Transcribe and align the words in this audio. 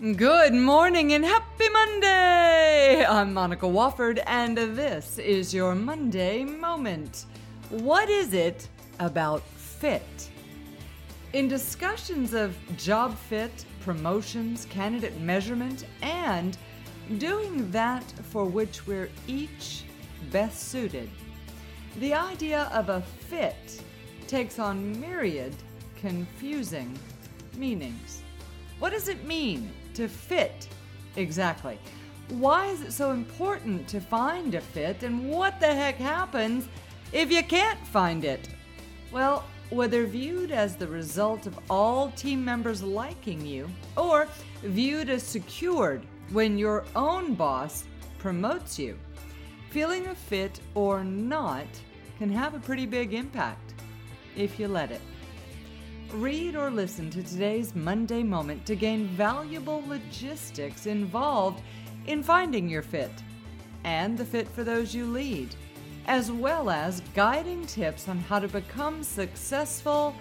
Good 0.00 0.54
morning 0.54 1.12
and 1.12 1.22
happy 1.22 1.68
Monday! 1.68 3.04
I'm 3.04 3.34
Monica 3.34 3.66
Wofford, 3.66 4.22
and 4.26 4.56
this 4.56 5.18
is 5.18 5.52
your 5.52 5.74
Monday 5.74 6.42
Moment. 6.42 7.26
What 7.68 8.08
is 8.08 8.32
it 8.32 8.66
about 8.98 9.42
fit? 9.42 10.30
In 11.34 11.48
discussions 11.48 12.32
of 12.32 12.56
job 12.78 13.14
fit, 13.14 13.66
promotions, 13.80 14.64
candidate 14.70 15.20
measurement, 15.20 15.84
and 16.00 16.56
doing 17.18 17.70
that 17.70 18.10
for 18.30 18.46
which 18.46 18.86
we're 18.86 19.10
each 19.26 19.84
best 20.30 20.70
suited, 20.70 21.10
the 21.98 22.14
idea 22.14 22.70
of 22.72 22.88
a 22.88 23.02
fit 23.02 23.82
takes 24.26 24.58
on 24.58 24.98
myriad 24.98 25.54
confusing 26.00 26.98
meanings. 27.54 28.22
What 28.78 28.92
does 28.92 29.08
it 29.08 29.26
mean 29.26 29.70
to 29.94 30.08
fit 30.08 30.68
exactly? 31.16 31.78
Why 32.28 32.66
is 32.66 32.82
it 32.82 32.92
so 32.92 33.10
important 33.10 33.88
to 33.88 34.00
find 34.00 34.54
a 34.54 34.60
fit, 34.60 35.02
and 35.02 35.28
what 35.28 35.58
the 35.58 35.66
heck 35.66 35.96
happens 35.96 36.68
if 37.12 37.30
you 37.30 37.42
can't 37.42 37.84
find 37.88 38.24
it? 38.24 38.48
Well, 39.10 39.44
whether 39.70 40.06
viewed 40.06 40.50
as 40.50 40.76
the 40.76 40.86
result 40.86 41.46
of 41.46 41.58
all 41.68 42.10
team 42.12 42.44
members 42.44 42.82
liking 42.82 43.44
you, 43.44 43.68
or 43.96 44.28
viewed 44.62 45.08
as 45.08 45.22
secured 45.22 46.02
when 46.32 46.58
your 46.58 46.84
own 46.94 47.34
boss 47.34 47.84
promotes 48.18 48.78
you, 48.78 48.98
feeling 49.70 50.06
a 50.06 50.14
fit 50.14 50.60
or 50.74 51.04
not 51.04 51.66
can 52.18 52.30
have 52.30 52.54
a 52.54 52.60
pretty 52.60 52.86
big 52.86 53.14
impact 53.14 53.74
if 54.36 54.58
you 54.58 54.68
let 54.68 54.90
it. 54.90 55.00
Read 56.14 56.56
or 56.56 56.70
listen 56.70 57.08
to 57.10 57.22
today's 57.22 57.76
Monday 57.76 58.24
Moment 58.24 58.66
to 58.66 58.74
gain 58.74 59.06
valuable 59.06 59.84
logistics 59.86 60.86
involved 60.86 61.62
in 62.08 62.20
finding 62.20 62.68
your 62.68 62.82
fit 62.82 63.12
and 63.84 64.18
the 64.18 64.24
fit 64.24 64.48
for 64.48 64.64
those 64.64 64.92
you 64.92 65.06
lead, 65.06 65.54
as 66.06 66.32
well 66.32 66.68
as 66.68 67.00
guiding 67.14 67.64
tips 67.64 68.08
on 68.08 68.18
how 68.18 68.40
to 68.40 68.48
become 68.48 69.04
successful 69.04 70.16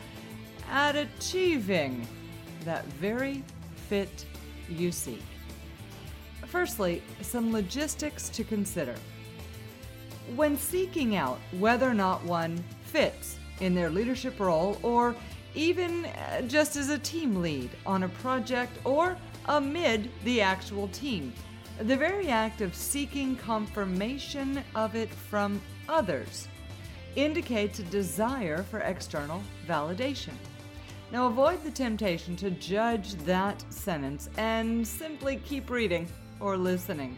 at 0.69 0.95
achieving 0.95 2.07
that 2.65 2.85
very 2.85 3.43
fit 3.87 4.25
you 4.69 4.91
seek. 4.91 5.23
Firstly, 6.45 7.01
some 7.21 7.51
logistics 7.51 8.29
to 8.29 8.43
consider. 8.43 8.95
When 10.35 10.55
seeking 10.55 11.15
out 11.15 11.39
whether 11.57 11.89
or 11.89 11.95
not 11.95 12.23
one 12.25 12.63
fits 12.83 13.39
in 13.59 13.73
their 13.73 13.89
leadership 13.89 14.39
role 14.39 14.77
or 14.83 15.15
even 15.55 16.05
uh, 16.05 16.41
just 16.41 16.75
as 16.75 16.89
a 16.89 16.99
team 16.99 17.41
lead 17.41 17.69
on 17.85 18.03
a 18.03 18.09
project 18.09 18.77
or 18.85 19.17
amid 19.45 20.09
the 20.23 20.41
actual 20.41 20.87
team. 20.89 21.33
The 21.79 21.95
very 21.97 22.27
act 22.29 22.61
of 22.61 22.75
seeking 22.75 23.35
confirmation 23.37 24.63
of 24.75 24.95
it 24.95 25.09
from 25.09 25.61
others 25.87 26.47
indicates 27.15 27.79
a 27.79 27.83
desire 27.83 28.63
for 28.63 28.79
external 28.79 29.41
validation. 29.67 30.33
Now, 31.11 31.25
avoid 31.25 31.63
the 31.63 31.71
temptation 31.71 32.35
to 32.35 32.51
judge 32.51 33.15
that 33.25 33.63
sentence 33.73 34.29
and 34.37 34.87
simply 34.87 35.37
keep 35.37 35.69
reading 35.69 36.07
or 36.39 36.55
listening. 36.55 37.17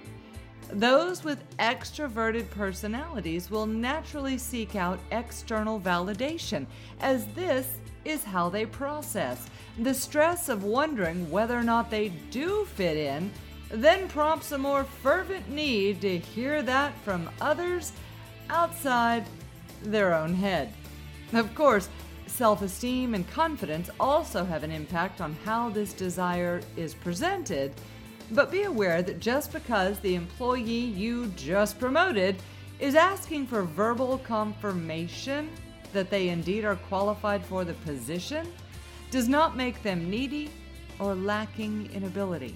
Those 0.72 1.26
with 1.26 1.44
extroverted 1.58 2.50
personalities 2.52 3.52
will 3.52 3.66
naturally 3.66 4.38
seek 4.38 4.78
out 4.78 5.00
external 5.12 5.82
validation, 5.82 6.66
as 7.02 7.26
this 7.34 7.81
is 8.06 8.24
how 8.24 8.50
they 8.50 8.66
process. 8.66 9.48
The 9.80 9.94
stress 9.94 10.50
of 10.50 10.64
wondering 10.64 11.30
whether 11.30 11.58
or 11.58 11.64
not 11.64 11.90
they 11.90 12.10
do 12.30 12.66
fit 12.66 12.98
in 12.98 13.32
then 13.70 14.08
prompts 14.10 14.52
a 14.52 14.58
more 14.58 14.84
fervent 14.84 15.50
need 15.50 16.02
to 16.02 16.18
hear 16.18 16.62
that 16.62 16.94
from 17.06 17.30
others 17.40 17.94
outside 18.50 19.26
their 19.84 20.14
own 20.14 20.34
head. 20.34 20.74
Of 21.34 21.56
course, 21.56 21.88
self 22.28 22.62
esteem 22.62 23.14
and 23.14 23.30
confidence 23.30 23.90
also 24.00 24.44
have 24.44 24.64
an 24.64 24.72
impact 24.72 25.22
on 25.22 25.38
how 25.46 25.70
this 25.70 25.94
desire 25.94 26.62
is 26.76 26.94
presented, 26.94 27.74
but 28.32 28.52
be 28.52 28.64
aware 28.64 29.02
that 29.02 29.20
just 29.20 29.54
because 29.54 30.00
the 30.00 30.16
employee 30.16 30.64
you 30.64 31.28
just 31.38 31.80
promoted 31.80 32.36
is 32.80 32.96
asking 32.96 33.48
for 33.48 33.64
verbal 33.64 34.18
confirmation 34.18 35.50
that 35.94 36.10
they 36.10 36.30
indeed 36.30 36.66
are 36.66 36.76
qualified 36.76 37.44
for 37.46 37.64
the 37.64 37.74
position 37.74 38.48
does 39.10 39.28
not 39.28 39.58
make 39.58 39.82
them 39.84 40.10
needy 40.10 40.50
or 41.00 41.16
lacking 41.16 41.90
in 41.94 42.06
ability. 42.06 42.56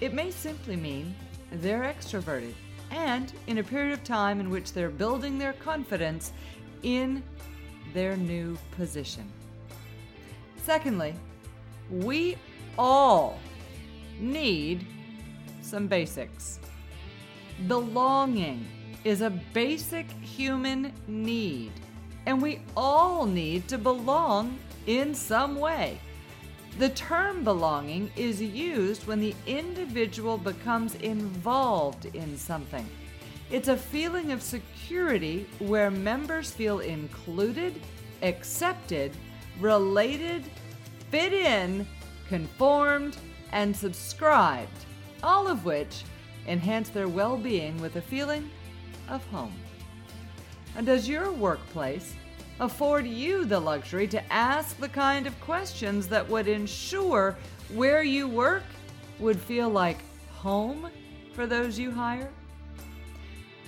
It 0.00 0.12
may 0.12 0.30
simply 0.30 0.76
mean 0.76 1.14
they're 1.50 1.82
extroverted 1.82 2.52
and 2.90 3.32
in 3.46 3.58
a 3.58 3.64
period 3.64 3.92
of 3.92 4.04
time 4.04 4.40
in 4.40 4.50
which 4.50 4.72
they're 4.72 4.90
building 4.90 5.38
their 5.38 5.54
confidence 5.54 6.32
in 6.82 7.22
their 7.92 8.16
new 8.16 8.56
position. 8.72 9.30
Secondly, 10.62 11.14
we 11.90 12.36
all 12.78 13.38
need 14.20 14.86
some 15.62 15.86
basics. 15.86 16.58
Belonging 17.66 18.66
is 19.04 19.20
a 19.20 19.30
basic 19.30 20.10
human 20.20 20.92
need 21.06 21.72
and 22.26 22.42
we 22.42 22.60
all 22.76 23.24
need 23.24 23.68
to 23.68 23.78
belong 23.78 24.58
in 24.86 25.14
some 25.14 25.56
way. 25.56 25.98
The 26.78 26.90
term 26.90 27.42
belonging 27.42 28.10
is 28.16 28.42
used 28.42 29.06
when 29.06 29.20
the 29.20 29.34
individual 29.46 30.36
becomes 30.36 30.94
involved 30.96 32.04
in 32.06 32.36
something. 32.36 32.86
It's 33.50 33.68
a 33.68 33.76
feeling 33.76 34.32
of 34.32 34.42
security 34.42 35.46
where 35.60 35.90
members 35.90 36.50
feel 36.50 36.80
included, 36.80 37.80
accepted, 38.22 39.12
related, 39.60 40.44
fit 41.10 41.32
in, 41.32 41.86
conformed, 42.28 43.16
and 43.52 43.74
subscribed, 43.74 44.84
all 45.22 45.46
of 45.48 45.64
which 45.64 46.02
enhance 46.46 46.88
their 46.90 47.08
well 47.08 47.36
being 47.36 47.80
with 47.80 47.96
a 47.96 48.02
feeling 48.02 48.50
of 49.08 49.24
home. 49.26 49.54
And 50.74 50.86
does 50.86 51.08
your 51.08 51.30
workplace 51.32 52.14
afford 52.58 53.06
you 53.06 53.44
the 53.44 53.60
luxury 53.60 54.08
to 54.08 54.32
ask 54.32 54.78
the 54.78 54.88
kind 54.88 55.26
of 55.26 55.40
questions 55.40 56.08
that 56.08 56.28
would 56.28 56.48
ensure 56.48 57.36
where 57.74 58.02
you 58.02 58.26
work 58.26 58.64
would 59.18 59.38
feel 59.38 59.68
like 59.68 59.98
home 60.32 60.90
for 61.34 61.46
those 61.46 61.78
you 61.78 61.90
hire? 61.90 62.30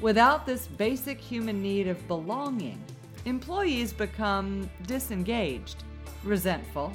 Without 0.01 0.47
this 0.47 0.67
basic 0.67 1.21
human 1.21 1.61
need 1.61 1.89
of 1.89 2.07
belonging, 2.07 2.83
employees 3.25 3.93
become 3.93 4.71
disengaged, 4.87 5.83
resentful, 6.23 6.93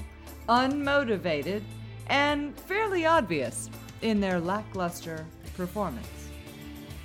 unmotivated, 0.47 1.61
and 2.07 2.57
fairly 2.61 3.05
obvious 3.05 3.69
in 4.01 4.19
their 4.19 4.39
lackluster 4.39 5.25
performance. 5.55 6.07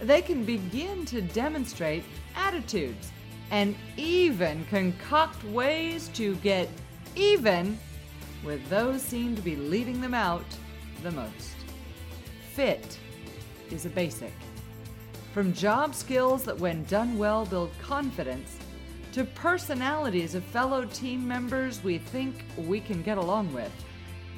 They 0.01 0.23
can 0.23 0.45
begin 0.45 1.05
to 1.07 1.21
demonstrate 1.21 2.05
attitudes, 2.39 3.11
and 3.51 3.75
even 3.97 4.65
concoct 4.67 5.43
ways 5.45 6.09
to 6.15 6.37
get 6.37 6.69
even 7.17 7.79
with 8.45 8.67
those 8.69 9.03
seen 9.03 9.35
to 9.37 9.43
be 9.43 9.57
leaving 9.57 10.01
them 10.01 10.15
out 10.15 10.45
the 11.03 11.11
most. 11.11 11.57
Fit 12.53 12.99
is 13.71 13.85
a 13.87 13.91
basic. 13.91 14.33
From 15.35 15.53
job 15.53 15.95
skills 15.95 16.45
that, 16.45 16.59
when 16.59 16.85
done 16.85 17.19
well, 17.19 17.45
build 17.47 17.71
confidence, 17.81 18.59
to 19.13 19.25
personalities 19.25 20.35
of 20.35 20.45
fellow 20.45 20.85
team 20.87 21.27
members 21.27 21.83
we 21.83 21.99
think 21.99 22.45
we 22.57 22.81
can 22.81 23.03
get 23.03 23.19
along 23.19 23.53
with, 23.53 23.73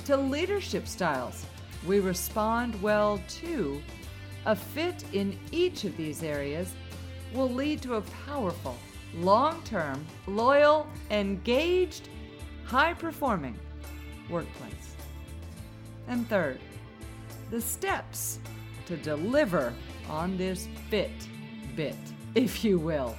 to 0.07 0.17
leadership 0.17 0.87
styles 0.87 1.47
we 1.87 2.01
respond 2.01 2.81
well 2.83 3.21
to, 3.29 3.81
a 4.47 4.55
fit 4.55 5.05
in 5.13 5.39
each 5.53 5.85
of 5.85 5.97
these 5.97 6.23
areas 6.23 6.73
will 7.35 7.51
lead 7.51 7.83
to 7.83 7.95
a 7.95 8.01
powerful, 8.27 8.77
long 9.15 9.63
term, 9.63 10.05
loyal, 10.27 10.87
engaged, 11.11 12.09
high 12.65 12.95
performing 12.95 13.59
workplace. 14.29 14.95
And 16.09 16.29
third, 16.29 16.59
the 17.51 17.61
steps 17.61 18.39
to 18.87 18.97
deliver 18.97 19.73
on 20.09 20.37
this 20.37 20.69
fit 20.89 21.13
bit, 21.77 21.97
if 22.35 22.65
you 22.65 22.79
will. 22.79 23.17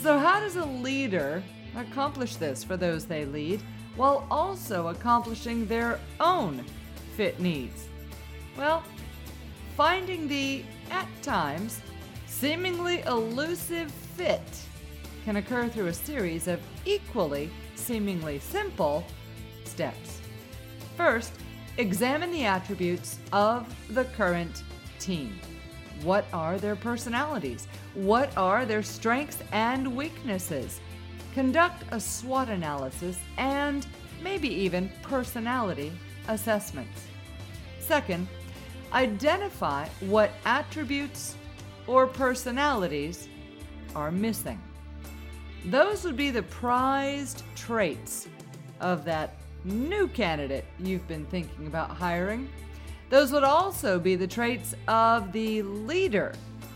So, 0.00 0.18
how 0.18 0.40
does 0.40 0.56
a 0.56 0.64
leader 0.64 1.42
accomplish 1.76 2.36
this 2.36 2.64
for 2.64 2.76
those 2.76 3.04
they 3.04 3.24
lead 3.24 3.62
while 3.96 4.26
also 4.30 4.88
accomplishing 4.88 5.66
their 5.66 6.00
own 6.18 6.64
fit 7.16 7.38
needs? 7.40 7.88
Well, 8.56 8.82
finding 9.76 10.28
the, 10.28 10.64
at 10.90 11.08
times, 11.22 11.80
seemingly 12.42 13.00
elusive 13.02 13.90
fit 13.90 14.42
can 15.24 15.36
occur 15.36 15.68
through 15.68 15.86
a 15.86 15.92
series 15.92 16.48
of 16.48 16.60
equally 16.84 17.48
seemingly 17.76 18.38
simple 18.40 19.04
steps. 19.64 20.20
First, 20.96 21.32
Examine 21.78 22.30
the 22.30 22.44
attributes 22.44 23.18
of 23.32 23.66
the 23.94 24.04
current 24.04 24.62
team. 24.98 25.38
What 26.02 26.26
are 26.32 26.58
their 26.58 26.76
personalities? 26.76 27.66
What 27.94 28.36
are 28.36 28.66
their 28.66 28.82
strengths 28.82 29.38
and 29.52 29.96
weaknesses? 29.96 30.80
Conduct 31.32 31.82
a 31.90 31.98
SWOT 31.98 32.50
analysis 32.50 33.18
and 33.38 33.86
maybe 34.22 34.48
even 34.48 34.90
personality 35.00 35.92
assessments. 36.28 37.06
Second, 37.80 38.28
identify 38.92 39.88
what 40.00 40.32
attributes 40.44 41.36
or 41.86 42.06
personalities 42.06 43.28
are 43.94 44.10
missing. 44.10 44.60
Those 45.66 46.04
would 46.04 46.16
be 46.16 46.30
the 46.30 46.42
prized 46.42 47.44
traits 47.54 48.28
of 48.80 49.04
that 49.04 49.36
new 49.64 50.08
candidate 50.08 50.64
you've 50.78 51.06
been 51.06 51.24
thinking 51.26 51.66
about 51.66 51.90
hiring. 51.90 52.48
Those 53.10 53.30
would 53.32 53.44
also 53.44 53.98
be 53.98 54.16
the 54.16 54.26
traits 54.26 54.74
of 54.88 55.32
the 55.32 55.62
leader 55.62 56.32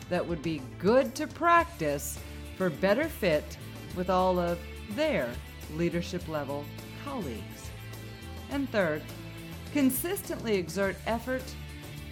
that 0.09 0.25
would 0.25 0.43
be 0.43 0.63
good 0.79 1.15
to 1.17 1.27
practice 1.27 2.19
for 2.57 2.71
better 2.71 3.05
fit 3.09 3.57
with 3.97 4.11
all 4.11 4.39
of 4.39 4.59
their 4.91 5.29
leadership 5.75 6.29
level 6.29 6.65
colleagues. 7.05 7.71
And 8.51 8.71
third, 8.71 9.03
consistently 9.73 10.57
exert 10.57 10.97
effort 11.07 11.43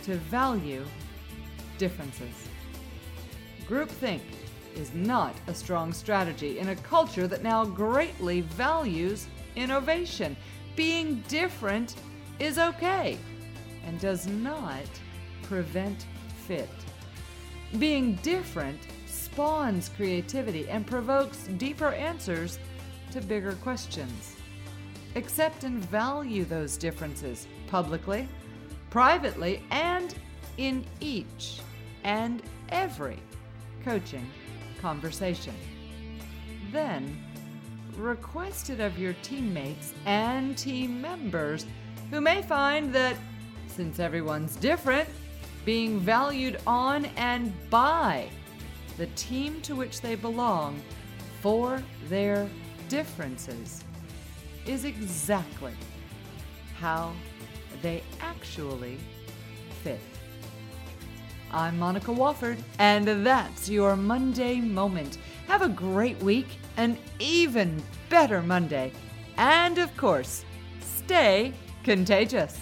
to 0.02 0.16
value 0.16 0.84
differences. 1.78 2.48
Groupthink 3.68 4.20
is 4.76 4.92
not 4.92 5.34
a 5.46 5.54
strong 5.54 5.92
strategy 5.92 6.58
in 6.58 6.68
a 6.68 6.76
culture 6.76 7.26
that 7.26 7.42
now 7.42 7.64
greatly 7.64 8.42
values 8.42 9.26
innovation. 9.56 10.36
Being 10.76 11.22
different 11.28 11.94
is 12.38 12.58
okay 12.58 13.16
and 13.86 13.98
does 14.00 14.26
not 14.26 14.84
prevent 15.42 16.06
fit. 16.46 16.68
Being 17.78 18.16
different 18.16 18.80
spawns 19.06 19.88
creativity 19.96 20.68
and 20.68 20.86
provokes 20.86 21.48
deeper 21.56 21.92
answers 21.92 22.58
to 23.12 23.20
bigger 23.20 23.54
questions. 23.54 24.36
Accept 25.16 25.64
and 25.64 25.78
value 25.78 26.44
those 26.44 26.76
differences 26.76 27.46
publicly, 27.68 28.28
privately, 28.90 29.62
and 29.70 30.14
in 30.58 30.84
each 31.00 31.60
and 32.04 32.42
every 32.68 33.18
coaching 33.84 34.26
conversation. 34.80 35.54
Then, 36.72 37.16
request 37.96 38.70
it 38.70 38.80
of 38.80 38.98
your 38.98 39.14
teammates 39.22 39.92
and 40.04 40.56
team 40.56 41.00
members 41.00 41.66
who 42.10 42.20
may 42.20 42.42
find 42.42 42.92
that 42.92 43.16
since 43.68 43.98
everyone's 43.98 44.56
different, 44.56 45.08
being 45.64 45.98
valued 45.98 46.58
on 46.66 47.06
and 47.16 47.52
by 47.70 48.28
the 48.96 49.06
team 49.08 49.60
to 49.62 49.74
which 49.74 50.00
they 50.00 50.14
belong 50.14 50.80
for 51.40 51.82
their 52.08 52.48
differences 52.88 53.82
is 54.66 54.84
exactly 54.84 55.72
how 56.78 57.12
they 57.82 58.02
actually 58.20 58.98
fit. 59.82 60.00
I'm 61.54 61.78
Monica 61.78 62.10
Wofford, 62.10 62.58
and 62.80 63.24
that's 63.24 63.68
your 63.68 63.94
Monday 63.94 64.60
Moment. 64.60 65.18
Have 65.46 65.62
a 65.62 65.68
great 65.68 66.20
week, 66.20 66.48
an 66.76 66.98
even 67.20 67.80
better 68.10 68.42
Monday, 68.42 68.90
and 69.36 69.78
of 69.78 69.96
course, 69.96 70.44
stay 70.80 71.52
contagious. 71.84 72.58